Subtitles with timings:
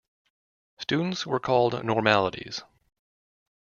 [0.79, 2.63] Students were called "Normalites".